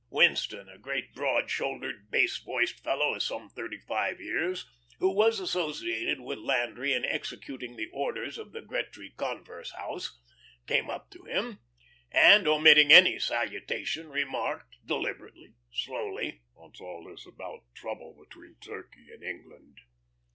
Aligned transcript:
Winston, 0.09 0.67
a 0.67 0.79
great, 0.79 1.13
broad 1.13 1.51
shouldered 1.51 2.09
bass 2.09 2.39
voiced 2.39 2.83
fellow 2.83 3.13
of 3.13 3.21
some 3.21 3.49
thirty 3.49 3.77
five 3.77 4.19
years, 4.19 4.65
who 4.97 5.11
was 5.13 5.39
associated 5.39 6.19
with 6.21 6.39
Landry 6.39 6.91
in 6.93 7.05
executing 7.05 7.75
the 7.75 7.85
orders 7.93 8.39
of 8.39 8.51
the 8.51 8.63
Gretry 8.63 9.11
Converse 9.15 9.69
house, 9.73 10.19
came 10.65 10.89
up 10.89 11.11
to 11.11 11.25
him, 11.25 11.59
and, 12.11 12.47
omitting 12.47 12.91
any 12.91 13.19
salutation, 13.19 14.09
remarked, 14.09 14.75
deliberately, 14.83 15.53
slowly: 15.71 16.41
"What's 16.55 16.81
all 16.81 17.05
this 17.07 17.27
about 17.27 17.65
this 17.69 17.79
trouble 17.81 18.17
between 18.19 18.55
Turkey 18.59 19.05
and 19.13 19.21
England?" 19.23 19.77